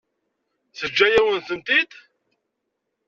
[0.77, 1.91] Teǧǧa-yawen-tent-id?